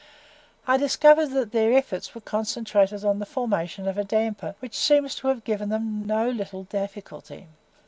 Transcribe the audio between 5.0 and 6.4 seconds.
to give them no